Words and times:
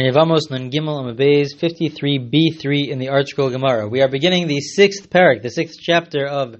Yevamos 0.00 0.50
Nun 0.50 0.70
Gimel 0.70 1.02
Amud 1.02 1.18
Beis 1.18 1.48
53b3 1.54 2.88
in 2.88 2.98
the 2.98 3.08
ArtScroll 3.08 3.50
Gemara. 3.50 3.86
We 3.86 4.00
are 4.00 4.08
beginning 4.08 4.48
the 4.48 4.58
sixth 4.58 5.10
parak, 5.10 5.42
the 5.42 5.50
sixth 5.50 5.80
chapter 5.82 6.26
of 6.26 6.56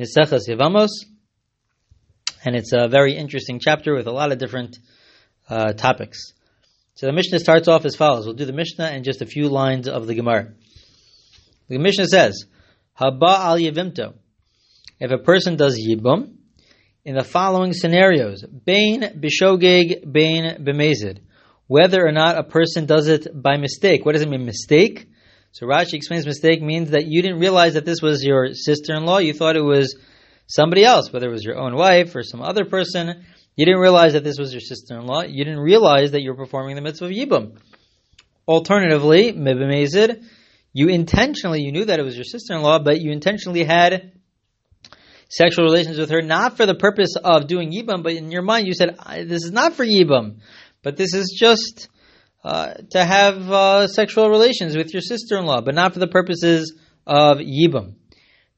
Mesechas 0.00 0.48
Yevamos, 0.48 0.88
and 2.44 2.56
it's 2.56 2.72
a 2.72 2.88
very 2.88 3.16
interesting 3.16 3.60
chapter 3.60 3.94
with 3.94 4.08
a 4.08 4.10
lot 4.10 4.32
of 4.32 4.38
different 4.38 4.78
uh, 5.48 5.74
topics. 5.74 6.32
So 6.94 7.06
the 7.06 7.12
Mishnah 7.12 7.38
starts 7.38 7.68
off 7.68 7.84
as 7.84 7.94
follows. 7.94 8.26
We'll 8.26 8.34
do 8.34 8.46
the 8.46 8.52
Mishnah 8.52 8.86
and 8.86 9.04
just 9.04 9.22
a 9.22 9.26
few 9.26 9.48
lines 9.48 9.86
of 9.86 10.08
the 10.08 10.16
Gemara. 10.16 10.52
The 11.68 11.78
Mishnah 11.78 12.08
says, 12.08 12.46
Haba 13.00 13.38
al 13.38 13.58
Yevimto. 13.58 14.14
If 14.98 15.12
a 15.12 15.18
person 15.18 15.54
does 15.54 15.78
Yibum, 15.78 16.34
in 17.04 17.14
the 17.14 17.22
following 17.22 17.74
scenarios, 17.74 18.42
Bain 18.42 19.02
Bishogeg, 19.02 20.12
Bain 20.12 20.64
Bemezid 20.64 21.20
whether 21.72 22.06
or 22.06 22.12
not 22.12 22.36
a 22.36 22.42
person 22.42 22.84
does 22.84 23.08
it 23.08 23.26
by 23.34 23.56
mistake. 23.56 24.04
What 24.04 24.12
does 24.12 24.20
it 24.20 24.28
mean, 24.28 24.44
mistake? 24.44 25.08
So 25.52 25.64
Rashi 25.64 25.94
explains 25.94 26.26
mistake 26.26 26.60
means 26.60 26.90
that 26.90 27.06
you 27.06 27.22
didn't 27.22 27.38
realize 27.38 27.72
that 27.74 27.86
this 27.86 28.02
was 28.02 28.22
your 28.22 28.52
sister-in-law. 28.52 29.18
You 29.18 29.32
thought 29.32 29.56
it 29.56 29.62
was 29.62 29.96
somebody 30.46 30.84
else, 30.84 31.10
whether 31.10 31.28
it 31.28 31.32
was 31.32 31.44
your 31.44 31.56
own 31.56 31.74
wife 31.74 32.14
or 32.14 32.22
some 32.22 32.42
other 32.42 32.66
person. 32.66 33.24
You 33.56 33.64
didn't 33.64 33.80
realize 33.80 34.12
that 34.12 34.22
this 34.22 34.38
was 34.38 34.52
your 34.52 34.60
sister-in-law. 34.60 35.22
You 35.22 35.44
didn't 35.46 35.60
realize 35.60 36.10
that 36.10 36.20
you 36.20 36.30
were 36.32 36.36
performing 36.36 36.76
the 36.76 36.82
mitzvah 36.82 37.06
of 37.06 37.10
Yibum. 37.10 37.56
Alternatively, 38.46 39.32
Mibamezid, 39.32 40.24
you 40.74 40.88
intentionally, 40.88 41.62
you 41.62 41.72
knew 41.72 41.86
that 41.86 41.98
it 41.98 42.02
was 42.02 42.16
your 42.16 42.24
sister-in-law, 42.24 42.80
but 42.80 43.00
you 43.00 43.12
intentionally 43.12 43.64
had 43.64 44.12
sexual 45.30 45.64
relations 45.64 45.96
with 45.96 46.10
her, 46.10 46.20
not 46.20 46.58
for 46.58 46.66
the 46.66 46.74
purpose 46.74 47.14
of 47.16 47.46
doing 47.46 47.72
Yibum, 47.72 48.02
but 48.02 48.12
in 48.12 48.30
your 48.30 48.42
mind 48.42 48.66
you 48.66 48.74
said, 48.74 48.98
this 49.26 49.44
is 49.44 49.50
not 49.50 49.72
for 49.72 49.86
Yibum. 49.86 50.40
But 50.82 50.96
this 50.96 51.14
is 51.14 51.36
just 51.38 51.88
uh, 52.44 52.74
to 52.90 53.04
have 53.04 53.50
uh, 53.50 53.86
sexual 53.86 54.28
relations 54.28 54.76
with 54.76 54.92
your 54.92 55.00
sister-in-law, 55.00 55.60
but 55.62 55.74
not 55.74 55.92
for 55.92 56.00
the 56.00 56.08
purposes 56.08 56.74
of 57.06 57.38
yibum. 57.38 57.94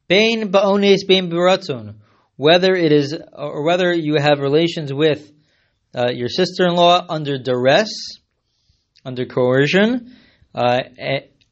Bain 0.09 0.51
ba'ones 0.51 1.07
bain 1.07 1.31
baratzon. 1.31 1.97
Whether 2.37 2.75
it 2.75 2.93
is, 2.93 3.17
or 3.33 3.63
whether 3.63 3.93
you 3.93 4.17
have 4.19 4.41
relations 4.41 4.93
with 4.93 5.31
uh, 5.95 6.11
your 6.13 6.29
sister-in-law 6.29 7.07
under 7.09 7.39
duress, 7.39 7.91
under 9.05 9.25
coercion, 9.27 10.17
uh, 10.55 10.81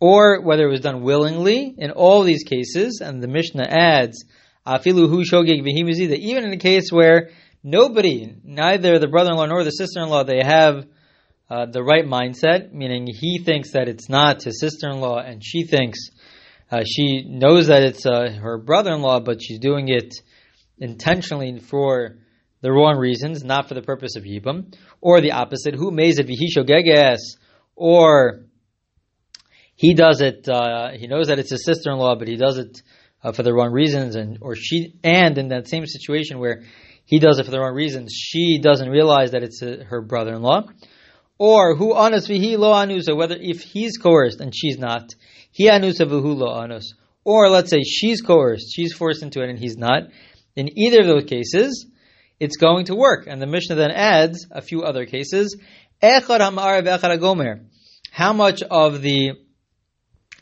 or 0.00 0.41
whether 0.41 0.66
it 0.66 0.70
was 0.70 0.80
done 0.80 1.02
willingly. 1.02 1.74
In 1.78 1.92
all 1.92 2.22
these 2.22 2.42
cases, 2.42 3.00
and 3.00 3.22
the 3.22 3.28
Mishnah 3.28 3.66
adds, 3.68 4.24
afilu 4.66 5.08
hu 5.08 5.22
shogeg 5.22 5.62
that 6.08 6.18
even 6.18 6.44
in 6.44 6.52
a 6.52 6.56
case 6.56 6.91
where 6.91 7.30
nobody, 7.62 8.34
neither 8.42 8.98
the 8.98 9.08
brother-in-law 9.08 9.46
nor 9.46 9.64
the 9.64 9.70
sister-in-law, 9.70 10.24
they 10.24 10.42
have 10.42 10.86
uh, 11.50 11.66
the 11.66 11.82
right 11.82 12.06
mindset, 12.06 12.72
meaning 12.72 13.06
he 13.06 13.38
thinks 13.38 13.72
that 13.72 13.88
it's 13.88 14.08
not 14.08 14.42
his 14.42 14.58
sister-in-law, 14.60 15.18
and 15.18 15.44
she 15.44 15.64
thinks 15.64 15.98
uh, 16.70 16.83
she 16.86 17.24
knows 17.28 17.66
that 17.66 17.83
it's 17.83 18.06
uh, 18.06 18.30
her 18.40 18.58
brother-in-law, 18.58 19.20
but 19.20 19.42
she's 19.42 19.58
doing 19.58 19.88
it 19.88 20.14
intentionally 20.78 21.58
for 21.58 22.16
the 22.62 22.72
wrong 22.72 22.96
reasons, 22.96 23.44
not 23.44 23.68
for 23.68 23.74
the 23.74 23.83
purpose 23.83 24.16
of 24.16 24.24
yibum, 24.24 24.74
or 25.00 25.20
the 25.20 25.33
opposite, 25.33 25.74
who 25.74 25.90
meza 25.90 26.20
vihisho 26.20 26.66
geges, 26.66 27.36
or 27.77 28.44
he 29.74 29.94
does 29.94 30.20
it, 30.20 30.48
uh, 30.48 30.90
he 30.92 31.06
knows 31.06 31.27
that 31.27 31.38
it's 31.38 31.50
his 31.50 31.64
sister-in-law, 31.64 32.16
but 32.16 32.28
he 32.28 32.36
does 32.36 32.56
it 32.56 32.80
uh, 33.22 33.33
for 33.33 33.42
the 33.42 33.52
wrong 33.52 33.72
reasons, 33.72 34.16
and 34.16 34.38
or 34.40 34.55
she, 34.56 34.94
and 35.05 35.36
in 35.38 35.48
that 35.48 35.68
same 35.68 35.86
situation 35.86 36.38
where 36.38 36.62
he 37.12 37.18
does 37.18 37.38
it 37.38 37.44
for 37.44 37.50
the 37.50 37.60
wrong 37.60 37.74
reasons. 37.74 38.14
She 38.14 38.58
doesn't 38.58 38.88
realize 38.88 39.32
that 39.32 39.42
it's 39.42 39.60
a, 39.60 39.84
her 39.84 40.00
brother-in-law. 40.00 40.62
Or 41.36 41.77
who 41.77 41.94
anus 41.94 42.27
vihi 42.27 42.56
lo 42.56 42.72
anusa, 42.72 43.14
whether 43.14 43.36
if 43.38 43.60
he's 43.60 43.98
coerced 43.98 44.41
and 44.41 44.50
she's 44.56 44.78
not, 44.78 45.10
he 45.50 45.68
anusa 45.68 46.06
v'hu 46.06 46.34
lo 46.34 46.46
anus. 46.64 46.94
Or 47.22 47.50
let's 47.50 47.68
say 47.68 47.83
she's 47.83 48.22
coerced, 48.22 48.74
she's 48.74 48.94
forced 48.94 49.22
into 49.22 49.42
it 49.42 49.50
and 49.50 49.58
he's 49.58 49.77
not. 49.77 50.05
In 50.56 50.70
either 50.78 51.02
of 51.02 51.06
those 51.06 51.24
cases, 51.24 51.86
it's 52.40 52.56
going 52.56 52.86
to 52.86 52.95
work. 52.95 53.27
And 53.27 53.42
the 53.42 53.46
Mishnah 53.46 53.77
then 53.77 53.90
adds 53.90 54.46
a 54.50 54.62
few 54.62 54.80
other 54.83 55.05
cases. 55.05 55.55
How 56.00 56.33
much 58.33 58.62
of 58.62 59.02
the 59.02 59.33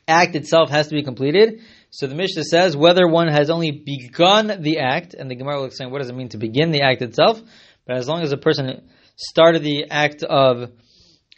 act 0.07 0.37
itself 0.37 0.71
has 0.71 0.87
to 0.87 0.95
be 0.95 1.03
completed? 1.03 1.63
So 1.91 2.07
the 2.07 2.15
Mishnah 2.15 2.45
says 2.45 2.77
whether 2.77 3.07
one 3.09 3.29
has 3.29 3.51
only 3.51 3.73
begun 3.73 4.63
the 4.63 4.79
act, 4.79 5.15
and 5.15 5.31
the 5.31 5.35
Gemara 5.35 5.59
will 5.59 5.65
explain 5.65 5.91
what 5.91 5.99
does 5.99 6.09
it 6.09 6.17
mean 6.17 6.29
to 6.31 6.39
begin 6.39 6.71
the 6.71 6.83
act 6.83 7.03
itself, 7.03 7.41
but 7.87 7.97
as 7.97 8.09
long 8.09 8.23
as 8.23 8.33
a 8.33 8.37
person 8.37 8.89
started 9.17 9.63
the 9.63 9.87
act 9.91 10.23
of 10.23 10.71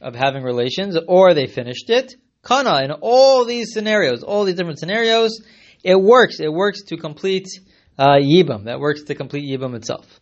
of 0.01 0.15
having 0.15 0.43
relations, 0.43 0.99
or 1.07 1.33
they 1.33 1.47
finished 1.47 1.89
it, 1.89 2.15
kana 2.45 2.83
in 2.83 2.91
all 2.91 3.45
these 3.45 3.73
scenarios, 3.73 4.23
all 4.23 4.45
these 4.45 4.57
different 4.57 4.81
scenarios, 4.81 5.41
it 5.85 5.95
works. 5.95 6.41
It 6.41 6.53
works 6.53 6.83
to 6.89 6.97
complete 6.97 7.47
uh, 7.99 8.19
yibam. 8.21 8.65
That 8.65 8.81
works 8.81 9.05
to 9.05 9.15
complete 9.15 9.49
yibam 9.49 9.75
itself. 9.75 10.21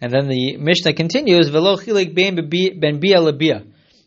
And 0.00 0.12
then 0.12 0.28
the 0.28 0.56
Mishnah 0.58 0.92
continues, 0.92 1.48
velo 1.48 1.76
ben 1.76 2.34
bia 2.34 3.64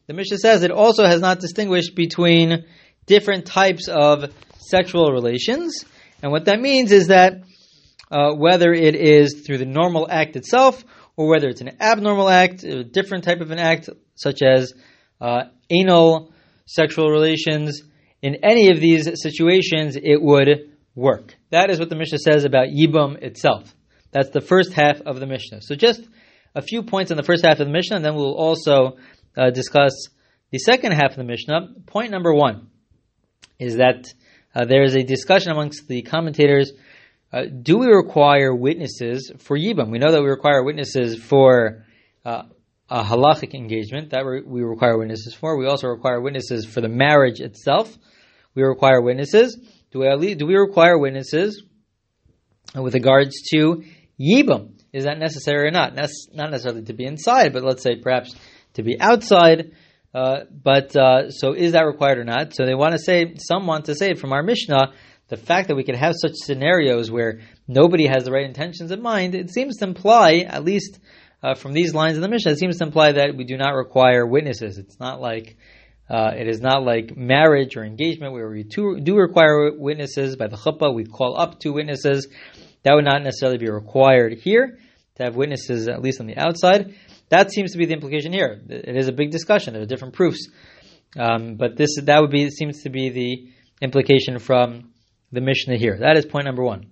The 0.08 0.14
Mishnah 0.14 0.38
says 0.38 0.64
it 0.64 0.72
also 0.72 1.06
has 1.06 1.20
not 1.20 1.40
distinguished 1.40 1.96
between 1.96 2.66
different 3.10 3.46
types 3.46 3.90
of 3.90 4.32
sexual 4.60 5.12
relations. 5.12 5.84
And 6.22 6.32
what 6.32 6.46
that 6.46 6.62
means 6.62 6.92
is 6.92 7.08
that 7.08 7.42
uh, 8.12 8.34
whether 8.34 8.72
it 8.72 8.96
is 8.96 9.44
through 9.46 9.58
the 9.58 9.66
normal 9.66 10.08
act 10.10 10.36
itself 10.36 10.86
or 11.18 11.28
whether 11.28 11.48
it's 11.50 11.62
an 11.62 11.72
abnormal 11.82 12.30
act, 12.30 12.64
a 12.64 12.84
different 12.84 13.24
type 13.24 13.42
of 13.42 13.52
an 13.52 13.60
act, 13.60 13.90
such 14.16 14.42
as 14.42 14.74
uh, 15.20 15.44
anal 15.70 16.32
sexual 16.66 17.10
relations, 17.10 17.82
in 18.22 18.36
any 18.44 18.70
of 18.70 18.80
these 18.80 19.10
situations, 19.22 19.96
it 19.96 20.22
would 20.22 20.70
work. 20.96 21.36
That 21.50 21.72
is 21.72 21.80
what 21.80 21.90
the 21.90 21.96
Mishnah 21.96 22.20
says 22.20 22.46
about 22.46 22.68
Yibum 22.68 23.22
itself. 23.22 23.74
That's 24.12 24.30
the 24.30 24.42
first 24.42 24.74
half 24.74 25.02
of 25.02 25.20
the 25.20 25.26
Mishnah. 25.26 25.62
So 25.62 25.76
just 25.76 26.02
a 26.56 26.62
few 26.62 26.84
points 26.84 27.12
on 27.12 27.18
the 27.18 27.24
first 27.24 27.44
half 27.44 27.60
of 27.60 27.68
the 27.68 27.74
Mishnah, 27.74 27.98
and 27.98 28.06
then 28.06 28.16
we'll 28.16 28.36
also 28.36 28.98
uh, 29.38 29.50
discuss 29.50 30.10
the 30.52 30.60
second 30.60 30.94
half 30.94 31.12
of 31.12 31.18
the 31.18 31.24
Mishnah. 31.24 31.74
Point 31.86 32.12
number 32.12 32.34
one 32.34 32.70
is 33.60 33.76
that 33.76 34.06
uh, 34.56 34.66
there 34.66 34.84
is 34.84 34.96
a 34.96 35.04
discussion 35.04 35.52
amongst 35.52 35.88
the 35.88 36.02
commentators. 36.02 36.72
Uh, 37.32 37.44
do 37.44 37.78
we 37.78 37.88
require 37.88 38.56
witnesses 38.56 39.32
for 39.38 39.58
Yibam? 39.58 39.92
We 39.92 40.00
know 40.00 40.12
that 40.12 40.22
we 40.22 40.30
require 40.30 40.64
witnesses 40.64 41.22
for 41.22 41.86
uh, 42.26 42.44
a 42.90 43.04
halachic 43.04 43.54
engagement. 43.54 44.12
That 44.12 44.26
we 44.26 44.62
require 44.64 44.98
witnesses 44.98 45.36
for. 45.36 45.58
We 45.58 45.68
also 45.68 45.88
require 45.88 46.20
witnesses 46.20 46.66
for 46.66 46.82
the 46.82 46.90
marriage 46.90 47.40
itself. 47.40 47.96
We 48.56 48.64
require 48.64 49.02
witnesses. 49.02 49.58
Do 49.92 50.00
we, 50.00 50.36
do 50.36 50.48
we 50.48 50.56
require 50.56 50.98
witnesses 50.98 51.64
with 52.76 52.94
regards 52.94 53.36
to 53.54 53.84
Yibam? 54.20 54.80
Is 54.92 55.06
that 55.06 55.20
necessary 55.20 55.68
or 55.68 55.72
not? 55.72 55.96
Not 55.96 56.50
necessarily 56.52 56.84
to 56.84 56.94
be 56.94 57.06
inside, 57.06 57.54
but 57.54 57.64
let's 57.64 57.84
say 57.84 57.98
perhaps 57.98 58.36
to 58.74 58.84
be 58.84 59.00
outside. 59.00 59.72
Uh, 60.14 60.40
but 60.64 60.96
uh, 60.96 61.30
so 61.30 61.54
is 61.54 61.74
that 61.74 61.86
required 61.86 62.18
or 62.18 62.24
not? 62.24 62.56
So 62.56 62.66
they 62.66 62.74
want 62.74 62.94
to 62.94 63.00
say, 63.00 63.36
some 63.38 63.68
want 63.68 63.86
to 63.86 63.96
say 63.96 64.16
from 64.16 64.34
our 64.34 64.42
Mishnah, 64.42 64.94
the 65.28 65.38
fact 65.38 65.68
that 65.68 65.76
we 65.76 65.84
can 65.84 65.96
have 65.96 66.14
such 66.20 66.34
scenarios 66.36 67.12
where 67.12 67.42
nobody 67.68 68.08
has 68.08 68.24
the 68.24 68.32
right 68.32 68.46
intentions 68.46 68.92
in 68.92 69.02
mind, 69.02 69.36
it 69.36 69.52
seems 69.52 69.78
to 69.78 69.86
imply, 69.86 70.40
at 70.40 70.66
least 70.66 71.00
uh, 71.44 71.54
from 71.54 71.74
these 71.74 71.94
lines 71.94 72.16
in 72.16 72.22
the 72.22 72.28
Mishnah, 72.28 72.54
it 72.54 72.60
seems 72.60 72.80
to 72.80 72.86
imply 72.86 73.12
that 73.12 73.36
we 73.36 73.44
do 73.44 73.56
not 73.56 73.76
require 73.76 74.26
witnesses. 74.26 74.80
It's 74.80 75.00
not 75.00 75.22
like 75.22 75.58
uh, 76.10 76.32
it 76.36 76.48
is 76.48 76.60
not 76.60 76.84
like 76.84 77.16
marriage 77.16 77.78
or 77.78 77.86
engagement 77.86 78.34
where 78.34 78.50
we 78.50 78.64
do, 78.64 79.00
do 79.00 79.16
require 79.16 79.72
witnesses 79.78 80.36
by 80.36 80.48
the 80.48 80.58
chuppah. 80.58 80.94
We 80.94 81.06
call 81.06 81.40
up 81.40 81.60
two 81.60 81.74
witnesses. 81.74 82.28
That 82.82 82.96
would 82.96 83.06
not 83.06 83.22
necessarily 83.22 83.60
be 83.60 83.70
required 83.70 84.34
here 84.34 84.80
to 85.16 85.24
have 85.24 85.36
witnesses, 85.36 85.88
at 85.88 86.02
least 86.02 86.20
on 86.20 86.26
the 86.26 86.38
outside. 86.38 86.96
That 87.30 87.52
seems 87.52 87.72
to 87.72 87.78
be 87.78 87.86
the 87.86 87.94
implication 87.94 88.34
here. 88.34 88.62
It 88.70 88.96
is 88.96 89.08
a 89.08 89.12
big 89.14 89.32
discussion. 89.32 89.74
There 89.74 89.84
are 89.84 89.88
different 89.88 90.16
proofs, 90.16 90.48
um, 91.18 91.56
but 91.56 91.78
this 91.78 91.96
that 92.02 92.22
would 92.22 92.32
be 92.32 92.50
seems 92.50 92.84
to 92.84 92.90
be 92.90 93.10
the 93.10 93.52
implication 93.82 94.40
from 94.40 94.92
the 95.32 95.42
Mishnah 95.42 95.78
here. 95.78 95.98
That 96.00 96.18
is 96.18 96.26
point 96.26 96.46
number 96.46 96.64
one. 96.64 96.88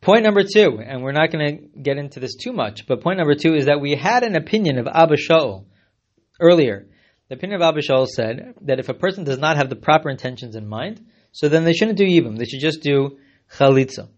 Point 0.00 0.24
number 0.24 0.42
two, 0.42 0.80
and 0.84 1.02
we're 1.02 1.12
not 1.12 1.30
going 1.30 1.46
to 1.46 1.80
get 1.80 1.96
into 1.96 2.18
this 2.18 2.34
too 2.34 2.52
much, 2.52 2.86
but 2.88 3.02
point 3.02 3.18
number 3.18 3.36
two 3.36 3.54
is 3.54 3.66
that 3.66 3.80
we 3.80 3.94
had 3.94 4.24
an 4.24 4.34
opinion 4.34 4.78
of 4.78 4.88
Abba 4.88 5.16
Shaul 5.16 5.66
earlier. 6.40 6.88
The 7.28 7.36
opinion 7.36 7.62
of 7.62 7.68
Abba 7.68 7.80
Shaul 7.82 8.08
said 8.08 8.54
that 8.62 8.80
if 8.80 8.88
a 8.88 8.94
person 8.94 9.22
does 9.24 9.38
not 9.38 9.56
have 9.56 9.70
the 9.70 9.76
proper 9.76 10.10
intentions 10.10 10.56
in 10.56 10.66
mind, 10.66 11.06
so 11.30 11.48
then 11.48 11.64
they 11.64 11.72
shouldn't 11.72 11.98
do 11.98 12.04
yibum. 12.04 12.36
They 12.36 12.46
should 12.46 12.60
just 12.60 12.82
do 12.82 13.18
chalitza. 13.50 14.08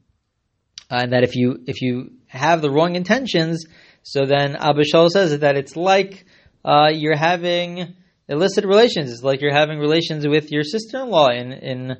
and 0.90 1.12
that 1.12 1.22
if 1.22 1.36
you 1.36 1.62
if 1.66 1.82
you 1.82 2.12
have 2.26 2.62
the 2.62 2.70
wrong 2.70 2.96
intentions, 2.96 3.66
so 4.04 4.26
then 4.26 4.54
Abba 4.54 4.82
Shaul 4.82 5.08
says 5.08 5.36
that 5.40 5.56
it's 5.56 5.74
like 5.74 6.24
uh, 6.64 6.90
you're 6.94 7.16
having 7.16 7.96
illicit 8.28 8.64
relations. 8.64 9.10
It's 9.10 9.24
like 9.24 9.40
you're 9.40 9.52
having 9.52 9.80
relations 9.80 10.24
with 10.26 10.52
your 10.52 10.62
sister-in-law 10.62 11.30
in 11.30 11.52
in 11.52 11.90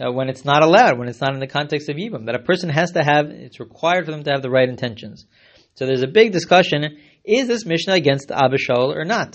uh, 0.00 0.12
when 0.12 0.28
it's 0.28 0.44
not 0.44 0.62
allowed, 0.62 0.96
when 0.96 1.08
it's 1.08 1.20
not 1.20 1.34
in 1.34 1.40
the 1.40 1.48
context 1.48 1.88
of 1.88 1.96
Yibam. 1.96 2.26
That 2.26 2.36
a 2.36 2.38
person 2.50 2.68
has 2.68 2.92
to 2.92 3.02
have, 3.02 3.26
it's 3.30 3.58
required 3.58 4.04
for 4.04 4.12
them 4.12 4.22
to 4.22 4.30
have 4.30 4.42
the 4.42 4.50
right 4.50 4.68
intentions. 4.68 5.26
So 5.74 5.86
there's 5.86 6.04
a 6.04 6.06
big 6.06 6.30
discussion: 6.30 6.98
is 7.24 7.48
this 7.48 7.66
Mishnah 7.66 7.94
against 7.94 8.30
Abba 8.30 8.58
Shaul 8.58 8.94
or 8.94 9.04
not? 9.04 9.34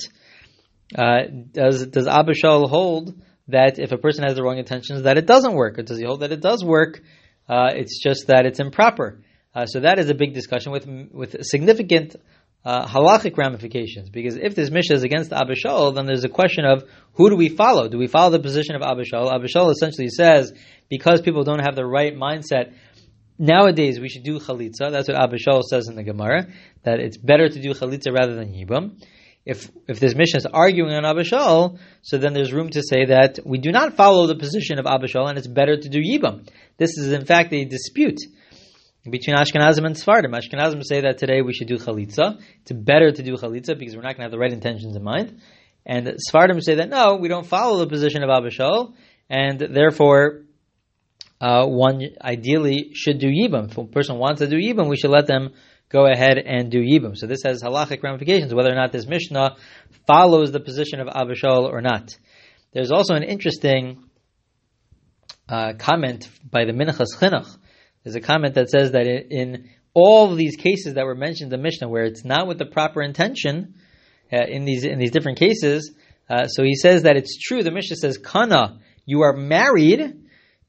uh, 0.97 1.23
does 1.51 1.87
does 1.87 2.07
Abba 2.07 2.33
Shaul 2.33 2.69
hold 2.69 3.19
that 3.47 3.79
if 3.79 3.91
a 3.91 3.97
person 3.97 4.23
has 4.23 4.35
the 4.35 4.43
wrong 4.43 4.57
intentions 4.57 5.03
that 5.03 5.17
it 5.17 5.25
doesn't 5.25 5.53
work, 5.53 5.79
or 5.79 5.83
does 5.83 5.97
he 5.97 6.05
hold 6.05 6.21
that 6.21 6.31
it 6.31 6.41
does 6.41 6.63
work? 6.63 7.01
Uh, 7.47 7.71
it's 7.73 8.01
just 8.01 8.27
that 8.27 8.45
it's 8.45 8.59
improper. 8.59 9.19
Uh, 9.55 9.65
so 9.65 9.81
that 9.81 9.99
is 9.99 10.09
a 10.09 10.15
big 10.15 10.33
discussion 10.33 10.71
with 10.71 10.87
with 11.11 11.35
significant 11.43 12.15
uh, 12.65 12.87
halachic 12.87 13.37
ramifications. 13.37 14.09
Because 14.09 14.35
if 14.35 14.55
this 14.55 14.71
Mishnah 14.71 14.95
is 14.95 15.03
against 15.03 15.33
Abba 15.33 15.53
Shaul, 15.53 15.93
then 15.93 16.05
there's 16.05 16.23
a 16.23 16.29
question 16.29 16.65
of 16.65 16.83
who 17.13 17.29
do 17.29 17.35
we 17.35 17.49
follow? 17.49 17.87
Do 17.87 17.97
we 17.97 18.07
follow 18.07 18.31
the 18.31 18.39
position 18.39 18.75
of? 18.75 18.81
Abba 18.81 19.03
Shaul 19.03 19.71
essentially 19.71 20.09
says 20.09 20.53
because 20.89 21.21
people 21.21 21.43
don't 21.43 21.61
have 21.61 21.75
the 21.75 21.85
right 21.85 22.15
mindset. 22.15 22.73
Nowadays, 23.37 23.99
we 23.99 24.09
should 24.09 24.23
do 24.23 24.39
chalitza. 24.39 24.91
That's 24.91 25.07
what 25.07 25.17
Abba 25.17 25.37
Shaul 25.37 25.63
says 25.63 25.87
in 25.87 25.95
the 25.95 26.03
Gemara, 26.03 26.47
that 26.83 26.99
it's 26.99 27.17
better 27.17 27.49
to 27.49 27.61
do 27.61 27.73
chalitza 27.73 28.13
rather 28.13 28.35
than 28.35 28.53
yibam. 28.53 29.03
If 29.45 29.69
if 29.87 29.99
this 29.99 30.15
Mishnah 30.15 30.37
is 30.37 30.45
arguing 30.45 30.93
on 30.93 31.03
Abba 31.03 31.23
Shaul, 31.23 31.79
so 32.01 32.17
then 32.17 32.33
there's 32.33 32.53
room 32.53 32.69
to 32.69 32.81
say 32.81 33.05
that 33.05 33.39
we 33.45 33.57
do 33.57 33.71
not 33.71 33.95
follow 33.95 34.25
the 34.27 34.35
position 34.35 34.79
of 34.79 34.85
Abba 34.85 35.07
Shaul, 35.07 35.27
and 35.27 35.37
it's 35.37 35.47
better 35.47 35.75
to 35.75 35.89
do 35.89 35.99
yibam. 35.99 36.47
This 36.77 36.97
is 36.97 37.11
in 37.11 37.25
fact 37.25 37.51
a 37.51 37.65
dispute 37.65 38.19
between 39.09 39.35
Ashkenazim 39.35 39.85
and 39.85 39.95
Sfardim. 39.95 40.33
Ashkenazim 40.33 40.81
say 40.83 41.01
that 41.01 41.17
today 41.17 41.41
we 41.41 41.53
should 41.53 41.67
do 41.67 41.77
chalitza. 41.77 42.41
It's 42.61 42.71
better 42.71 43.11
to 43.11 43.23
do 43.23 43.35
chalitza 43.35 43.77
because 43.77 43.95
we're 43.95 44.01
not 44.01 44.15
going 44.15 44.19
to 44.19 44.23
have 44.23 44.31
the 44.31 44.39
right 44.39 44.51
intentions 44.51 44.95
in 44.95 45.03
mind. 45.03 45.41
And 45.85 46.15
Sfardim 46.29 46.61
say 46.61 46.75
that 46.75 46.89
no, 46.89 47.15
we 47.15 47.27
don't 47.27 47.45
follow 47.45 47.79
the 47.79 47.87
position 47.87 48.23
of 48.23 48.29
Abba 48.29 48.49
Shaul, 48.49 48.93
and 49.29 49.59
therefore 49.59 50.43
uh, 51.41 51.65
one 51.65 52.01
ideally 52.21 52.91
should 52.93 53.19
do 53.19 53.27
yibam. 53.27 53.69
If 53.69 53.77
a 53.77 53.83
person 53.85 54.17
wants 54.17 54.39
to 54.39 54.47
do 54.47 54.55
yibam, 54.55 54.89
we 54.89 54.95
should 54.95 55.11
let 55.11 55.27
them 55.27 55.53
go 55.89 56.05
ahead 56.09 56.37
and 56.37 56.71
do 56.71 56.79
yibam. 56.79 57.17
So 57.17 57.27
this 57.27 57.43
has 57.45 57.61
halachic 57.61 58.01
ramifications, 58.01 58.53
whether 58.53 58.71
or 58.71 58.75
not 58.75 58.93
this 58.93 59.05
Mishnah 59.05 59.57
follows 60.07 60.53
the 60.53 60.61
position 60.61 61.01
of 61.01 61.09
Abba 61.09 61.33
Shaul 61.33 61.69
or 61.69 61.81
not. 61.81 62.17
There's 62.71 62.91
also 62.91 63.15
an 63.15 63.23
interesting 63.23 64.05
uh, 65.49 65.73
comment 65.77 66.29
by 66.49 66.63
the 66.63 66.71
Minchas 66.71 67.17
Chinuch 67.19 67.57
there's 68.03 68.15
a 68.15 68.21
comment 68.21 68.55
that 68.55 68.69
says 68.69 68.91
that 68.91 69.07
in 69.07 69.69
all 69.93 70.35
these 70.35 70.55
cases 70.55 70.95
that 70.95 71.05
were 71.05 71.15
mentioned 71.15 71.53
in 71.53 71.59
the 71.59 71.63
Mishnah, 71.63 71.87
where 71.87 72.05
it's 72.05 72.25
not 72.25 72.47
with 72.47 72.57
the 72.57 72.65
proper 72.65 73.01
intention, 73.01 73.75
uh, 74.31 74.45
in 74.47 74.65
these 74.65 74.83
in 74.83 74.99
these 74.99 75.11
different 75.11 75.37
cases, 75.37 75.93
uh, 76.29 76.47
so 76.47 76.63
he 76.63 76.75
says 76.75 77.03
that 77.03 77.15
it's 77.15 77.37
true. 77.37 77.63
The 77.63 77.71
Mishnah 77.71 77.97
says, 77.97 78.17
"Kana, 78.17 78.79
you 79.05 79.21
are 79.21 79.33
married." 79.33 80.19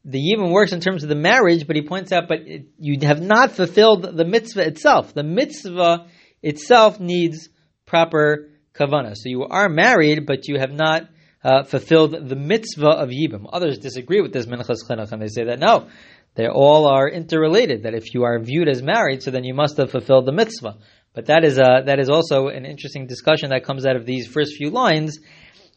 The 0.06 0.19
yibum 0.19 0.52
works 0.52 0.72
in 0.72 0.81
terms 0.81 1.02
of 1.02 1.08
the 1.08 1.14
marriage, 1.14 1.66
but 1.66 1.76
he 1.76 1.82
points 1.82 2.12
out, 2.12 2.28
but 2.28 2.40
it, 2.40 2.66
you 2.78 2.98
have 3.06 3.22
not 3.22 3.52
fulfilled 3.52 4.02
the 4.02 4.26
mitzvah 4.26 4.66
itself. 4.66 5.14
The 5.14 5.22
mitzvah 5.22 6.08
itself 6.42 7.00
needs 7.00 7.48
proper 7.86 8.50
kavana. 8.75 9.14
So 9.16 9.31
you 9.31 9.44
are 9.44 9.70
married, 9.70 10.26
but 10.26 10.46
you 10.46 10.58
have 10.58 10.72
not 10.72 11.08
uh, 11.42 11.62
fulfilled 11.62 12.28
the 12.28 12.36
mitzvah 12.36 12.86
of 12.86 13.08
yibum. 13.08 13.46
Others 13.50 13.78
disagree 13.78 14.20
with 14.20 14.34
this 14.34 14.44
minchas 14.44 14.78
chinuch, 14.86 15.10
and 15.10 15.22
they 15.22 15.28
say 15.28 15.44
that 15.44 15.58
no, 15.58 15.88
they 16.34 16.48
all 16.48 16.86
are 16.86 17.08
interrelated. 17.08 17.84
That 17.84 17.94
if 17.94 18.14
you 18.14 18.25
are 18.25 18.38
viewed 18.38 18.69
as 18.69 18.82
married, 18.82 19.22
so 19.22 19.31
then 19.31 19.44
you 19.44 19.54
must 19.54 19.76
have 19.76 19.90
fulfilled 19.90 20.26
the 20.26 20.32
mitzvah. 20.32 20.78
But 21.14 21.26
that 21.26 21.44
is 21.44 21.58
a, 21.58 21.82
that 21.86 22.00
is 22.00 22.10
also 22.10 22.48
an 22.48 22.64
interesting 22.64 23.06
discussion 23.06 23.50
that 23.50 23.64
comes 23.64 23.86
out 23.86 23.96
of 23.96 24.04
these 24.04 24.26
first 24.26 24.56
few 24.56 24.70
lines. 24.70 25.19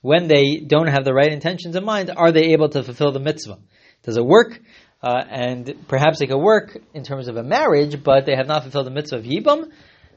When 0.01 0.27
they 0.27 0.57
don't 0.57 0.88
have 0.88 1.06
the 1.06 1.13
right 1.13 1.31
intentions 1.31 1.75
in 1.75 1.83
mind, 1.83 2.12
are 2.15 2.31
they 2.31 2.54
able 2.54 2.69
to 2.69 2.83
fulfill 2.83 3.12
the 3.12 3.19
mitzvah? 3.19 3.59
Does 4.04 4.18
it 4.18 4.25
work? 4.25 4.59
Uh, 5.01 5.24
and 5.30 5.88
perhaps 5.88 6.21
it 6.21 6.27
could 6.27 6.39
work 6.39 6.77
in 6.94 7.04
terms 7.04 7.27
of 7.27 7.38
a 7.38 7.44
marriage, 7.44 8.01
but 8.04 8.25
they 8.25 8.36
have 8.36 8.48
not 8.48 8.63
fulfilled 8.63 8.88
the 8.88 8.92
mitzvah 8.92 9.18
of 9.18 9.25
yibam. 9.25 9.71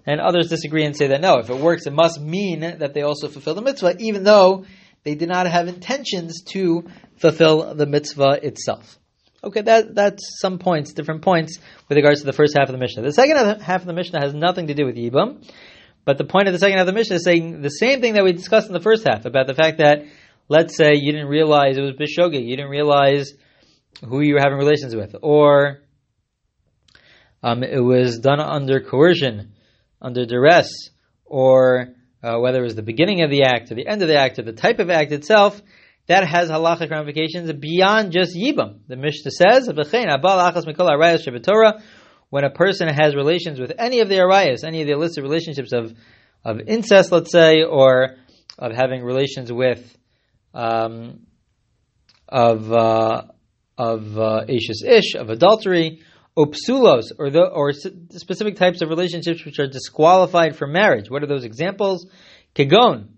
And 0.06 0.20
others 0.20 0.48
disagree 0.48 0.84
and 0.84 0.96
say 0.96 1.08
that 1.08 1.20
no, 1.20 1.38
if 1.38 1.50
it 1.50 1.58
works, 1.58 1.86
it 1.86 1.92
must 1.92 2.20
mean 2.20 2.60
that 2.60 2.94
they 2.94 3.02
also 3.02 3.28
fulfill 3.28 3.54
the 3.54 3.62
mitzvah, 3.62 3.96
even 3.98 4.24
though 4.24 4.64
they 5.04 5.14
did 5.14 5.28
not 5.28 5.46
have 5.46 5.68
intentions 5.68 6.42
to 6.52 6.88
fulfill 7.16 7.74
the 7.74 7.86
mitzvah 7.86 8.40
itself. 8.42 8.98
Okay, 9.42 9.62
that 9.62 9.94
that's 9.94 10.38
some 10.38 10.58
points, 10.58 10.92
different 10.92 11.22
points 11.22 11.58
with 11.88 11.96
regards 11.96 12.20
to 12.20 12.26
the 12.26 12.32
first 12.32 12.54
half 12.56 12.68
of 12.68 12.72
the 12.72 12.78
Mishnah. 12.78 13.02
The 13.02 13.12
second 13.12 13.60
half 13.62 13.80
of 13.80 13.86
the 13.86 13.94
Mishnah 13.94 14.20
has 14.20 14.34
nothing 14.34 14.66
to 14.66 14.74
do 14.74 14.84
with 14.84 14.96
Yibam, 14.96 15.48
but 16.04 16.18
the 16.18 16.24
point 16.24 16.48
of 16.48 16.52
the 16.52 16.58
second 16.58 16.76
half 16.76 16.86
of 16.86 16.94
the 16.94 16.98
Mishnah 16.98 17.16
is 17.16 17.24
saying 17.24 17.62
the 17.62 17.70
same 17.70 18.02
thing 18.02 18.14
that 18.14 18.24
we 18.24 18.32
discussed 18.32 18.66
in 18.66 18.74
the 18.74 18.80
first 18.80 19.06
half 19.08 19.24
about 19.24 19.46
the 19.46 19.54
fact 19.54 19.78
that, 19.78 20.04
let's 20.48 20.76
say, 20.76 20.92
you 20.94 21.12
didn't 21.12 21.28
realize 21.28 21.78
it 21.78 21.82
was 21.82 21.92
Bishogig, 21.92 22.46
you 22.46 22.56
didn't 22.56 22.70
realize 22.70 23.32
who 24.06 24.20
you 24.20 24.34
were 24.34 24.40
having 24.40 24.58
relations 24.58 24.94
with, 24.94 25.16
or 25.22 25.80
um, 27.42 27.62
it 27.62 27.82
was 27.82 28.18
done 28.18 28.40
under 28.40 28.80
coercion, 28.80 29.54
under 30.02 30.26
duress, 30.26 30.90
or 31.24 31.94
uh, 32.22 32.38
whether 32.38 32.60
it 32.60 32.64
was 32.64 32.74
the 32.74 32.82
beginning 32.82 33.22
of 33.22 33.30
the 33.30 33.44
act 33.44 33.70
or 33.70 33.74
the 33.74 33.86
end 33.86 34.02
of 34.02 34.08
the 34.08 34.18
act 34.18 34.38
or 34.38 34.42
the 34.42 34.52
type 34.52 34.78
of 34.80 34.90
act 34.90 35.12
itself, 35.12 35.62
that 36.06 36.26
has 36.26 36.50
halachic 36.50 36.90
ramifications 36.90 37.52
beyond 37.52 38.12
just 38.12 38.36
yibam. 38.36 38.80
The 38.88 38.96
Mishnah 38.96 39.30
says, 39.30 39.68
when 42.30 42.44
a 42.44 42.50
person 42.50 42.88
has 42.88 43.14
relations 43.14 43.60
with 43.60 43.72
any 43.78 44.00
of 44.00 44.08
the 44.08 44.16
arayas, 44.16 44.64
any 44.64 44.80
of 44.80 44.86
the 44.86 44.94
illicit 44.94 45.22
relationships 45.22 45.72
of, 45.72 45.92
of 46.44 46.60
incest, 46.66 47.12
let's 47.12 47.32
say, 47.32 47.62
or 47.62 48.16
of 48.58 48.72
having 48.72 49.02
relations 49.02 49.52
with, 49.52 49.96
um, 50.54 51.26
of, 52.28 52.72
uh, 52.72 53.22
of 53.76 54.18
uh, 54.18 54.44
ish, 54.48 55.14
of 55.14 55.30
adultery, 55.30 56.02
opsulos, 56.36 57.04
or 57.18 57.30
the, 57.30 57.44
or 57.44 57.72
specific 57.72 58.56
types 58.56 58.82
of 58.82 58.88
relationships 58.88 59.44
which 59.44 59.58
are 59.58 59.66
disqualified 59.66 60.56
for 60.56 60.66
marriage. 60.66 61.10
What 61.10 61.22
are 61.22 61.26
those 61.26 61.44
examples? 61.44 62.08
Kegon, 62.54 63.08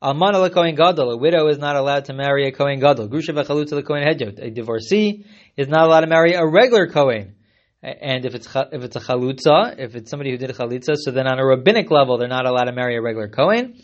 Almana 0.00 0.48
lekohen 0.48 0.76
gadol. 0.76 1.10
A 1.10 1.16
widow 1.16 1.48
is 1.48 1.58
not 1.58 1.74
allowed 1.74 2.04
to 2.04 2.12
marry 2.12 2.46
a 2.46 2.52
kohen 2.52 2.78
gadol. 2.78 3.08
Grusha 3.08 3.30
v'chalutza 3.30 3.82
lekohen 3.82 4.06
hedjot. 4.06 4.38
A 4.40 4.48
divorcee 4.48 5.26
is 5.56 5.66
not 5.66 5.86
allowed 5.86 6.02
to 6.02 6.06
marry 6.06 6.34
a 6.34 6.46
regular 6.46 6.86
kohen. 6.86 7.34
And 7.82 8.24
if 8.24 8.36
it's 8.36 8.46
if 8.54 8.84
it's 8.84 8.94
a 8.94 9.00
chalutza, 9.00 9.76
if 9.76 9.96
it's 9.96 10.08
somebody 10.08 10.30
who 10.30 10.36
did 10.36 10.50
a 10.50 10.52
chalitza, 10.52 10.94
so 10.94 11.10
then 11.10 11.26
on 11.26 11.40
a 11.40 11.44
rabbinic 11.44 11.90
level, 11.90 12.16
they're 12.16 12.28
not 12.28 12.46
allowed 12.46 12.66
to 12.66 12.72
marry 12.72 12.96
a 12.96 13.02
regular 13.02 13.28
kohen. 13.28 13.74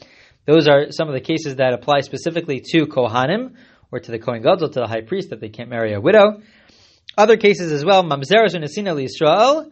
Those 0.46 0.68
are 0.68 0.92
some 0.92 1.08
of 1.08 1.14
the 1.14 1.20
cases 1.20 1.56
that 1.56 1.72
apply 1.72 2.02
specifically 2.02 2.62
to 2.72 2.86
kohanim 2.86 3.54
or 3.90 3.98
to 3.98 4.10
the 4.12 4.20
kohen 4.20 4.42
gadol, 4.42 4.68
to 4.68 4.80
the 4.80 4.86
high 4.86 5.00
priest, 5.00 5.30
that 5.30 5.40
they 5.40 5.48
can't 5.48 5.68
marry 5.68 5.94
a 5.94 6.00
widow. 6.00 6.42
Other 7.18 7.36
cases 7.36 7.72
as 7.72 7.84
well. 7.84 8.04
Mamzeres 8.04 8.54
u'nesina 8.54 9.02
Israel. 9.02 9.68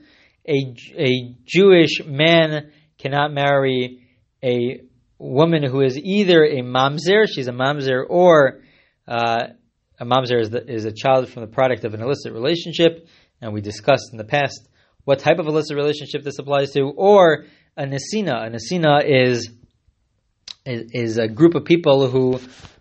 A 0.49 0.75
a 0.99 1.37
Jewish 1.45 2.05
man 2.05 2.73
cannot 2.99 3.33
marry 3.33 4.09
a 4.43 4.83
woman 5.23 5.63
who 5.63 5.81
is 5.83 5.97
either 5.97 6.45
a 6.45 6.63
mamzer, 6.63 7.27
she's 7.29 7.47
a 7.47 7.53
mamzer, 7.53 8.05
or 8.09 8.61
uh, 9.07 9.45
a 9.99 10.05
mamzer 10.05 10.41
is, 10.41 10.51
the, 10.51 10.69
is 10.69 10.85
a 10.85 10.93
child 10.93 11.29
from 11.29 11.43
the 11.43 11.49
product 11.49 11.85
of 11.85 11.95
an 11.95 12.03
illicit 12.03 12.33
relationship, 12.33 13.07
and 13.41 13.53
we 13.53 13.61
discussed 13.61 14.11
in 14.11 14.19
the 14.19 14.25
past 14.25 14.69
what 15.05 15.21
type 15.21 15.39
of 15.39 15.47
illicit 15.47 15.77
relationship 15.77 16.25
this 16.25 16.39
applies 16.39 16.73
to, 16.73 16.93
or 16.97 17.45
a 17.77 17.85
nesina. 17.85 18.47
A 18.47 18.51
nesina 18.51 19.05
is, 19.05 19.49
is, 20.67 20.91
is 20.93 21.19
a 21.19 21.29
group 21.29 21.55
of 21.55 21.65
people 21.65 22.09
who 22.09 22.41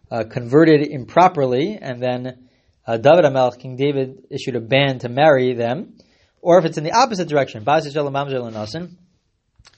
uh, 0.10 0.24
converted 0.24 0.88
improperly, 0.88 1.78
and 1.80 2.02
then 2.02 2.50
uh, 2.88 2.98
David 2.98 3.26
Hamelech, 3.26 3.60
King 3.60 3.76
David, 3.76 4.26
issued 4.32 4.56
a 4.56 4.60
ban 4.60 4.98
to 5.00 5.10
marry 5.10 5.54
them. 5.54 5.98
Or 6.42 6.58
if 6.58 6.66
it's 6.66 6.80
in 6.80 6.84
the 6.84 6.94
opposite 6.94 7.28
direction, 7.28 7.64
if 7.68 7.78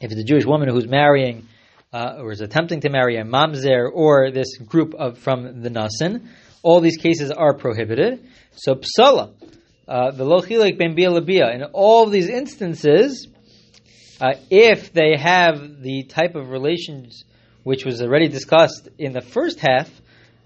it's 0.01 0.15
a 0.15 0.23
Jewish 0.23 0.45
woman 0.45 0.69
who's 0.69 0.87
marrying 0.87 1.49
uh, 1.93 2.15
or 2.19 2.31
is 2.31 2.41
attempting 2.41 2.81
to 2.81 2.89
marry 2.89 3.17
a 3.17 3.23
mamzer 3.23 3.89
or 3.93 4.31
this 4.31 4.57
group 4.57 4.95
of 4.95 5.19
from 5.19 5.61
the 5.61 5.69
nasin, 5.69 6.27
all 6.63 6.81
these 6.81 6.97
cases 6.97 7.29
are 7.31 7.53
prohibited. 7.53 8.27
So 8.55 8.75
psala, 8.75 9.33
uh, 9.87 10.11
the 10.11 10.25
lochilik 10.25 10.77
ben 10.77 10.95
bia 10.95 11.51
in 11.53 11.63
all 11.73 12.07
these 12.07 12.29
instances, 12.29 13.27
uh, 14.19 14.33
if 14.49 14.91
they 14.93 15.17
have 15.17 15.81
the 15.81 16.03
type 16.03 16.35
of 16.35 16.49
relations 16.49 17.25
which 17.63 17.85
was 17.85 18.01
already 18.01 18.27
discussed 18.27 18.89
in 18.97 19.13
the 19.13 19.21
first 19.21 19.59
half, 19.59 19.89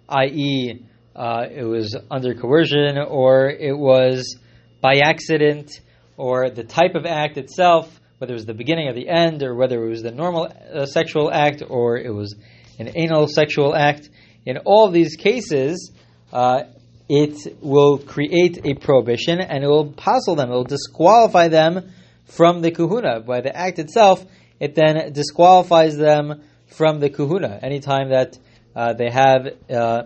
i.e., 0.10 0.86
uh, 1.16 1.46
it 1.50 1.63
was 1.63 1.96
under 2.12 2.36
coercion 2.36 2.98
or 2.98 3.50
it 3.50 3.75
was 3.75 4.38
by 4.82 4.98
accident 5.04 5.72
or 6.16 6.50
the 6.50 6.63
type 6.63 6.94
of 6.94 7.06
act 7.06 7.38
itself 7.38 8.00
whether 8.18 8.34
it 8.34 8.36
was 8.36 8.46
the 8.46 8.54
beginning 8.54 8.88
or 8.88 8.94
the 8.94 9.10
end, 9.10 9.44
or 9.44 9.56
whether 9.56 9.84
it 9.84 9.90
was 9.90 10.02
the 10.02 10.12
normal 10.12 10.48
uh, 10.74 10.86
sexual 10.86 11.32
act 11.32 11.64
or 11.68 11.98
it 11.98 12.14
was 12.14 12.36
an 12.80 12.92
anal 12.96 13.28
sexual 13.28 13.76
act. 13.76 14.10
In 14.46 14.58
all 14.60 14.90
these 14.90 15.16
cases, 15.16 15.92
uh, 16.32 16.64
it 17.10 17.58
will 17.62 17.98
create 17.98 18.66
a 18.66 18.74
prohibition 18.74 19.40
and 19.40 19.64
it 19.64 19.68
will 19.68 19.92
passel 19.94 20.36
them, 20.36 20.50
it 20.50 20.54
will 20.54 20.64
disqualify 20.64 21.48
them 21.48 21.92
from 22.26 22.62
the 22.62 22.72
kuhuna. 22.72 23.26
By 23.26 23.42
the 23.42 23.56
act 23.56 23.80
itself, 23.80 24.26
it 24.60 24.76
then 24.76 25.14
disqualifies 25.14 25.98
them 25.98 26.42
from 26.68 27.00
the 27.00 27.10
kahuna. 27.10 27.60
Anytime 27.62 28.10
that 28.10 28.38
uh, 28.76 28.94
they 28.94 29.10
have, 29.10 29.48
uh, 29.70 30.04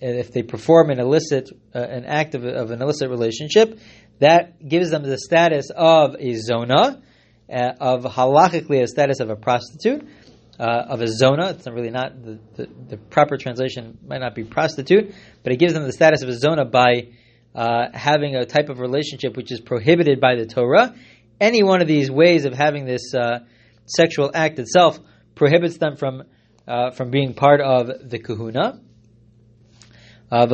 if 0.00 0.32
they 0.32 0.42
perform 0.42 0.90
an 0.90 1.00
illicit, 1.00 1.50
uh, 1.74 1.78
an 1.78 2.04
act 2.04 2.34
of, 2.34 2.44
of, 2.44 2.70
an 2.70 2.80
illicit 2.80 3.10
relationship, 3.10 3.78
that 4.20 4.66
gives 4.66 4.90
them 4.90 5.02
the 5.02 5.18
status 5.18 5.70
of 5.74 6.14
a 6.18 6.34
zona, 6.34 7.02
uh, 7.50 7.72
of 7.80 8.04
halachically 8.04 8.82
a 8.82 8.86
status 8.86 9.20
of 9.20 9.30
a 9.30 9.36
prostitute, 9.36 10.06
uh, 10.58 10.84
of 10.88 11.00
a 11.00 11.08
zona. 11.08 11.50
It's 11.50 11.66
really 11.66 11.90
not 11.90 12.22
the, 12.22 12.38
the, 12.56 12.68
the, 12.90 12.96
proper 12.96 13.36
translation 13.36 13.98
might 14.06 14.18
not 14.18 14.34
be 14.34 14.44
prostitute, 14.44 15.14
but 15.42 15.52
it 15.52 15.58
gives 15.58 15.72
them 15.72 15.84
the 15.84 15.92
status 15.92 16.22
of 16.22 16.28
a 16.28 16.36
zona 16.36 16.64
by 16.64 17.08
uh, 17.54 17.86
having 17.94 18.36
a 18.36 18.44
type 18.44 18.68
of 18.68 18.78
relationship 18.78 19.36
which 19.36 19.50
is 19.50 19.60
prohibited 19.60 20.20
by 20.20 20.36
the 20.36 20.46
Torah. 20.46 20.94
Any 21.40 21.62
one 21.62 21.80
of 21.80 21.88
these 21.88 22.10
ways 22.10 22.44
of 22.44 22.52
having 22.52 22.84
this 22.84 23.14
uh, 23.14 23.40
sexual 23.86 24.30
act 24.34 24.58
itself 24.58 25.00
prohibits 25.34 25.78
them 25.78 25.96
from 25.96 26.22
uh, 26.68 26.90
from 26.92 27.10
being 27.10 27.34
part 27.34 27.60
of 27.60 28.08
the 28.08 28.18
kahuna. 28.18 28.80
Uh, 30.30 30.46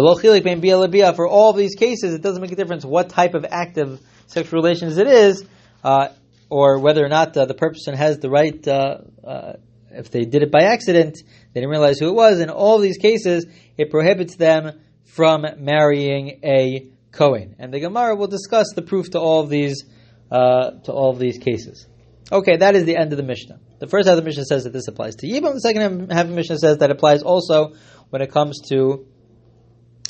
for 1.12 1.28
all 1.28 1.52
these 1.52 1.74
cases, 1.74 2.14
it 2.14 2.22
doesn't 2.22 2.40
make 2.40 2.52
a 2.52 2.56
difference 2.56 2.84
what 2.84 3.10
type 3.10 3.34
of 3.34 3.44
active 3.44 4.00
sexual 4.26 4.62
relations 4.62 4.96
it 4.96 5.06
is, 5.06 5.44
uh, 5.84 6.08
or 6.48 6.78
whether 6.78 7.04
or 7.04 7.08
not 7.08 7.36
uh, 7.36 7.46
the 7.46 7.54
person 7.54 7.94
has 7.94 8.18
the 8.18 8.30
right. 8.30 8.66
Uh, 8.66 8.98
uh, 9.24 9.52
if 9.90 10.10
they 10.10 10.24
did 10.24 10.42
it 10.42 10.50
by 10.50 10.64
accident, 10.64 11.16
they 11.52 11.60
didn't 11.60 11.70
realize 11.70 11.98
who 11.98 12.08
it 12.08 12.14
was. 12.14 12.40
In 12.40 12.50
all 12.50 12.78
these 12.78 12.98
cases, 12.98 13.46
it 13.76 13.90
prohibits 13.90 14.36
them 14.36 14.78
from 15.04 15.46
marrying 15.58 16.40
a 16.44 16.90
Kohen. 17.12 17.56
And 17.58 17.72
the 17.72 17.80
Gemara 17.80 18.14
will 18.14 18.26
discuss 18.26 18.66
the 18.74 18.82
proof 18.82 19.10
to 19.10 19.18
all 19.18 19.40
of 19.40 19.48
these 19.48 19.84
uh, 20.30 20.72
to 20.84 20.92
all 20.92 21.10
of 21.10 21.18
these 21.18 21.38
cases. 21.38 21.86
Okay, 22.30 22.56
that 22.56 22.74
is 22.74 22.84
the 22.84 22.96
end 22.96 23.12
of 23.12 23.16
the 23.16 23.22
Mishnah. 23.22 23.60
The 23.78 23.86
first 23.86 24.08
half 24.08 24.18
of 24.18 24.24
the 24.24 24.28
Mishnah 24.28 24.44
says 24.44 24.64
that 24.64 24.72
this 24.72 24.88
applies 24.88 25.16
to 25.16 25.26
Yibam. 25.26 25.54
The 25.54 25.60
second 25.60 26.10
half 26.10 26.24
of 26.24 26.30
the 26.30 26.34
Mishnah 26.34 26.58
says 26.58 26.78
that 26.78 26.90
applies 26.90 27.22
also 27.22 27.74
when 28.10 28.22
it 28.22 28.32
comes 28.32 28.60
to 28.70 29.06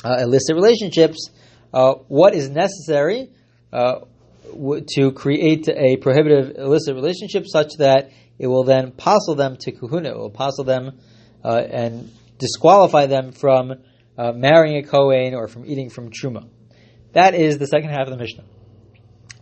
uh, 0.03 0.17
illicit 0.19 0.55
relationships. 0.55 1.29
Uh, 1.73 1.93
what 2.07 2.33
is 2.33 2.49
necessary 2.49 3.29
to 4.95 5.11
create 5.11 5.67
a 5.69 5.97
prohibitive 5.97 6.57
illicit 6.57 6.95
relationship 6.95 7.45
such 7.47 7.73
that 7.79 8.11
it 8.39 8.47
will 8.47 8.63
then 8.63 8.91
passel 8.91 9.35
them 9.35 9.57
to 9.61 9.71
kahuna, 9.71 10.09
it 10.09 10.17
will 10.17 10.29
passel 10.29 10.63
them 10.63 10.99
uh, 11.43 11.57
and 11.57 12.11
disqualify 12.37 13.07
them 13.07 13.31
from 13.31 13.73
uh, 14.17 14.31
marrying 14.31 14.77
a 14.77 14.87
Kohen 14.87 15.33
or 15.33 15.47
from 15.47 15.65
eating 15.65 15.89
from 15.89 16.11
Truma. 16.11 16.49
That 17.13 17.35
is 17.35 17.57
the 17.57 17.67
second 17.67 17.89
half 17.89 18.07
of 18.07 18.11
the 18.11 18.17
Mishnah. 18.17 18.43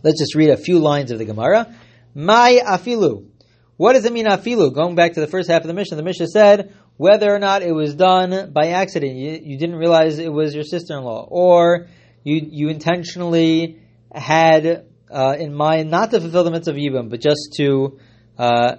Let's 0.02 0.20
just 0.20 0.34
read 0.34 0.50
a 0.50 0.56
few 0.56 0.78
lines 0.78 1.10
of 1.10 1.18
the 1.18 1.24
Gemara. 1.24 1.74
My 2.14 2.60
afilu. 2.64 3.28
What 3.76 3.92
does 3.92 4.04
it 4.06 4.12
mean 4.12 4.26
afilu? 4.26 4.74
Going 4.74 4.94
back 4.94 5.14
to 5.14 5.20
the 5.20 5.26
first 5.26 5.50
half 5.50 5.62
of 5.62 5.68
the 5.68 5.74
Mishnah, 5.74 5.96
the 5.96 6.02
Mishnah 6.02 6.28
said 6.28 6.74
whether 6.96 7.34
or 7.34 7.38
not 7.38 7.62
it 7.62 7.72
was 7.72 7.94
done 7.94 8.52
by 8.52 8.68
accident, 8.68 9.16
you, 9.16 9.38
you 9.42 9.58
didn't 9.58 9.76
realize 9.76 10.18
it 10.18 10.32
was 10.32 10.54
your 10.54 10.64
sister-in-law, 10.64 11.28
or 11.30 11.88
you 12.24 12.40
you 12.50 12.68
intentionally 12.70 13.82
had 14.12 14.86
uh, 15.10 15.36
in 15.38 15.54
mind 15.54 15.90
not 15.90 16.10
to 16.10 16.20
fulfill 16.20 16.44
the 16.44 16.50
mitzvah 16.50 16.72
of 16.72 16.76
yibam, 16.76 17.10
but 17.10 17.20
just 17.20 17.54
to 17.56 17.98
uh, 18.38 18.76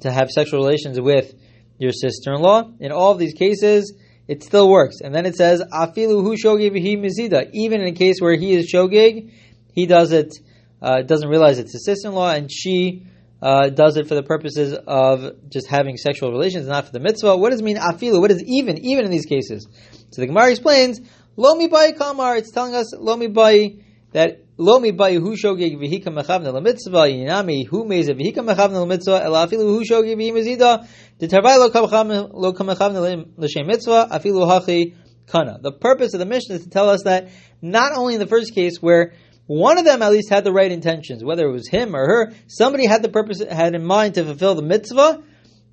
to 0.00 0.10
have 0.10 0.30
sexual 0.30 0.60
relations 0.60 1.00
with 1.00 1.34
your 1.78 1.92
sister-in-law. 1.92 2.72
In 2.80 2.92
all 2.92 3.12
of 3.12 3.18
these 3.18 3.34
cases, 3.34 3.94
it 4.28 4.42
still 4.42 4.68
works. 4.68 5.00
And 5.00 5.14
then 5.14 5.26
it 5.26 5.34
says 5.34 5.62
afilu 5.72 6.22
hu 6.22 6.36
mizida. 6.36 7.50
Even 7.52 7.80
in 7.80 7.88
a 7.88 7.92
case 7.92 8.16
where 8.20 8.36
he 8.36 8.52
is 8.52 8.72
shogig, 8.72 9.32
he 9.72 9.86
does 9.86 10.12
it. 10.12 10.34
Uh, 10.82 11.02
doesn't 11.02 11.28
realize 11.28 11.58
it's 11.58 11.72
his 11.72 11.84
sister-in-law, 11.84 12.30
and 12.30 12.50
she 12.50 13.06
uh, 13.42 13.68
does 13.68 13.96
it 13.96 14.08
for 14.08 14.14
the 14.14 14.22
purposes 14.22 14.72
of 14.86 15.50
just 15.50 15.66
having 15.66 15.96
sexual 15.96 16.30
relations, 16.30 16.66
not 16.66 16.86
for 16.86 16.92
the 16.92 17.00
mitzvah. 17.00 17.36
What 17.36 17.50
does 17.50 17.62
mean 17.62 17.76
afilu? 17.76 18.20
What 18.20 18.30
is 18.30 18.42
even, 18.46 18.78
even 18.78 19.04
in 19.04 19.10
these 19.10 19.26
cases? 19.26 19.66
So 20.10 20.22
the 20.22 20.26
Gemara 20.26 20.50
explains, 20.50 21.00
lomi 21.36 21.68
bay 21.68 21.92
kamar, 21.92 22.36
it's 22.36 22.50
telling 22.50 22.74
us 22.74 22.94
lomi 22.96 23.26
bay 23.26 23.84
that 24.12 24.44
lomi 24.60 24.90
hu 24.90 25.36
shogeg 25.36 25.78
v'hika 25.78 26.08
mechavna 26.08 26.52
yinami 26.52 27.66
v'hika 27.66 28.42
mechavna 28.44 28.86
v'hi 28.86 30.32
mezida, 30.32 30.86
detarvai 31.18 31.58
lo 31.58 32.52
kamechavna 32.52 33.66
mitzvah, 33.66 34.08
afilu 34.12 34.46
hachi 34.46 34.94
kana. 35.26 35.58
The 35.60 35.72
purpose 35.72 36.12
of 36.14 36.20
the 36.20 36.26
Mishnah 36.26 36.56
is 36.56 36.64
to 36.64 36.70
tell 36.70 36.90
us 36.90 37.02
that 37.04 37.28
not 37.62 37.92
only 37.96 38.14
in 38.14 38.20
the 38.20 38.26
first 38.26 38.54
case 38.54 38.82
where 38.82 39.14
one 39.46 39.78
of 39.78 39.84
them 39.84 40.02
at 40.02 40.12
least 40.12 40.28
had 40.30 40.44
the 40.44 40.52
right 40.52 40.70
intentions, 40.70 41.24
whether 41.24 41.44
it 41.48 41.50
was 41.50 41.66
him 41.66 41.96
or 41.96 42.06
her. 42.06 42.32
Somebody 42.46 42.86
had 42.86 43.02
the 43.02 43.08
purpose, 43.08 43.42
had 43.42 43.74
in 43.74 43.84
mind 43.84 44.14
to 44.14 44.22
fulfill 44.22 44.54
the 44.54 44.62
mitzvah. 44.62 45.24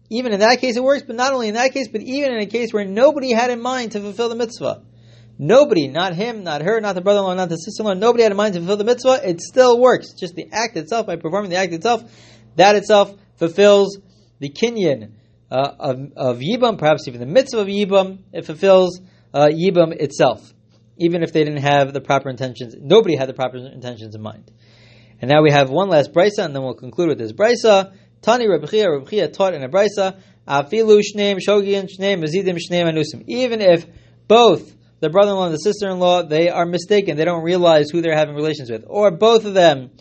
Even 0.10 0.34
in 0.34 0.40
that 0.40 0.60
case, 0.62 0.78
it 0.78 0.84
works. 0.84 1.04
But 1.06 1.16
not 1.16 1.32
only 1.32 1.50
in 1.50 1.54
that 1.54 1.74
case, 1.74 1.88
but 1.88 2.02
even 2.02 2.32
in 2.32 2.40
a 2.40 2.48
case 2.48 2.74
where 2.74 2.86
nobody 2.86 3.34
had 3.34 3.52
in 3.52 3.62
mind 3.62 3.92
to 3.92 4.00
fulfill 4.00 4.30
the 4.30 4.36
mitzvah. 4.36 4.82
Nobody, 5.40 5.88
not 5.88 6.16
him, 6.16 6.44
not 6.44 6.62
her, 6.62 6.80
not 6.82 6.96
the 6.96 7.02
brother-in-law, 7.02 7.36
not 7.36 7.50
the 7.50 7.56
sister-in-law, 7.56 7.94
nobody 7.94 8.24
had 8.24 8.32
in 8.32 8.38
mind 8.38 8.54
to 8.56 8.60
fulfill 8.60 8.78
the 8.78 8.84
mitzvah. 8.84 9.22
It 9.24 9.40
still 9.42 9.80
works. 9.80 10.14
Just 10.14 10.36
the 10.36 10.48
act 10.52 10.78
itself, 10.78 11.06
by 11.06 11.16
performing 11.16 11.52
the 11.52 11.58
act 11.58 11.74
itself, 11.74 12.04
that 12.56 12.76
itself 12.76 13.14
fulfills 13.36 14.00
the 14.40 14.50
kinyan 14.50 15.12
uh, 15.52 15.72
of, 15.80 16.00
of 16.16 16.40
Yibam, 16.40 16.78
perhaps 16.80 17.08
even 17.08 17.20
the 17.20 17.28
mitzvah 17.28 17.62
of 17.62 17.68
Yibam. 17.68 18.20
It 18.34 18.46
fulfills 18.46 19.00
uh, 19.34 19.48
Yibam 19.48 19.94
itself 19.94 20.54
even 20.98 21.24
if 21.24 21.32
they 21.32 21.44
didn't 21.44 21.62
have 21.62 21.94
the 21.94 22.02
proper 22.02 22.30
intentions. 22.30 22.76
Nobody 22.80 23.16
had 23.16 23.30
the 23.30 23.34
proper 23.34 23.58
intentions 23.58 24.16
in 24.16 24.22
mind. 24.22 24.52
And 25.22 25.30
now 25.30 25.42
we 25.42 25.52
have 25.52 25.70
one 25.70 25.90
last 25.90 26.14
brisa, 26.14 26.40
and 26.40 26.56
then 26.56 26.64
we'll 26.64 26.76
conclude 26.76 27.10
with 27.10 27.18
this 27.18 27.34
brisa. 27.34 27.94
Tani 28.22 28.48
Rabbi 28.48 28.66
Chiya, 28.66 28.88
Rabbichia 28.88 29.32
taught 29.32 29.54
in 29.54 29.64
a 29.64 29.70
brisa, 29.70 30.20
Afilu 30.48 31.02
shneim 31.02 31.38
shogin 31.38 31.88
shneim 31.88 32.24
mazidim 32.24 32.58
shneim 32.58 32.92
anusim. 32.92 33.24
Even 33.28 33.62
if 33.62 33.86
both 34.28 34.76
the 35.00 35.10
brother-in-law 35.10 35.46
and 35.46 35.54
the 35.54 35.60
sister-in-law, 35.60 36.24
they 36.24 36.50
are 36.50 36.66
mistaken, 36.66 37.18
they 37.18 37.26
don't 37.26 37.44
realize 37.44 37.90
who 37.90 38.02
they're 38.02 38.16
having 38.18 38.36
relations 38.36 38.70
with, 38.70 38.84
or 38.88 39.12
both 39.12 39.46
of 39.46 39.54
them 39.54 39.92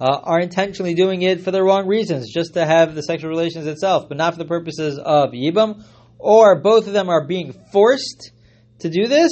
uh, 0.00 0.18
are 0.22 0.40
intentionally 0.40 0.94
doing 0.94 1.22
it 1.22 1.40
for 1.42 1.50
the 1.50 1.62
wrong 1.62 1.86
reasons, 1.86 2.32
just 2.32 2.54
to 2.54 2.66
have 2.66 2.94
the 2.94 3.02
sexual 3.02 3.30
relations 3.30 3.66
itself, 3.66 4.08
but 4.08 4.16
not 4.16 4.34
for 4.34 4.38
the 4.38 4.48
purposes 4.48 4.98
of 4.98 5.30
yibam, 5.30 5.84
or 6.18 6.60
both 6.60 6.86
of 6.86 6.92
them 6.92 7.08
are 7.08 7.26
being 7.26 7.52
forced 7.72 8.32
to 8.80 8.90
do 8.90 9.06
this, 9.06 9.30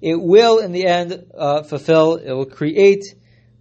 it 0.00 0.16
will, 0.20 0.58
in 0.58 0.72
the 0.72 0.86
end, 0.86 1.26
uh, 1.36 1.62
fulfill, 1.62 2.16
it 2.16 2.32
will 2.32 2.46
create 2.46 3.02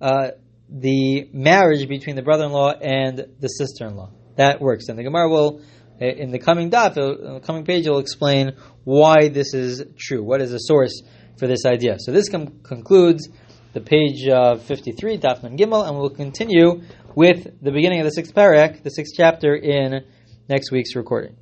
uh, 0.01 0.29
the 0.69 1.29
marriage 1.31 1.87
between 1.87 2.15
the 2.15 2.21
brother-in-law 2.21 2.73
and 2.81 3.25
the 3.39 3.47
sister-in-law. 3.47 4.11
That 4.35 4.59
works. 4.59 4.89
And 4.89 4.99
the 4.99 5.03
Gemara 5.03 5.29
will, 5.29 5.61
in 5.99 6.31
the 6.31 6.39
coming 6.39 6.69
daf, 6.69 6.95
the 6.95 7.41
coming 7.45 7.63
page, 7.65 7.87
will 7.87 7.99
explain 7.99 8.53
why 8.83 9.29
this 9.29 9.53
is 9.53 9.83
true. 9.97 10.23
What 10.23 10.41
is 10.41 10.51
the 10.51 10.57
source 10.57 11.01
for 11.37 11.47
this 11.47 11.65
idea? 11.65 11.97
So 11.99 12.11
this 12.11 12.29
com- 12.29 12.59
concludes 12.63 13.29
the 13.73 13.81
page 13.81 14.27
uh, 14.27 14.55
53, 14.55 15.17
Daf 15.17 15.43
Nun 15.43 15.57
Gimel, 15.57 15.87
and 15.87 15.97
we'll 15.97 16.09
continue 16.09 16.81
with 17.15 17.61
the 17.61 17.71
beginning 17.71 17.99
of 17.99 18.05
the 18.05 18.11
sixth 18.11 18.33
parak, 18.33 18.83
the 18.83 18.89
sixth 18.89 19.13
chapter, 19.15 19.55
in 19.55 20.05
next 20.47 20.71
week's 20.71 20.95
recording. 20.95 21.35